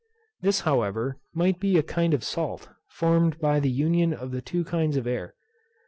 [0.41, 4.63] This, however, might be a kind of salt, formed by the union of the two
[4.63, 5.35] kinds of air.